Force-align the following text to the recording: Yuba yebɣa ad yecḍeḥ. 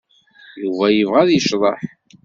Yuba 0.61 0.85
yebɣa 0.91 1.19
ad 1.23 1.29
yecḍeḥ. 1.33 1.79